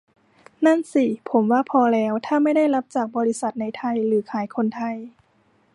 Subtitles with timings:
[0.65, 4.95] นั่นสิ ผมว่าพอแล้ว ถ้าไม่ได้รับจากบริษัทในไทยหรือขายคนไทย